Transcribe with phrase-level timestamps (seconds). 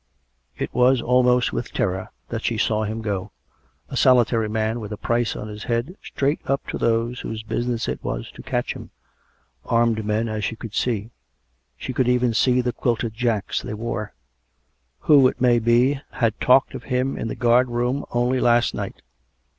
[0.57, 3.29] It was almost with terror that she saw him go—
[3.91, 7.43] a soli tary man, with a price on his head, straight up to those whose
[7.43, 8.89] business it was to catch him—
[9.63, 11.11] armed men, as she could see—
[11.77, 14.15] she could even see the quilted jacks they wore—
[15.01, 19.03] who, it may be, had talked of him in the guard room only last night.